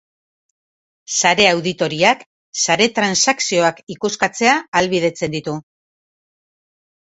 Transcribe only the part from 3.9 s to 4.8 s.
ikuskatzea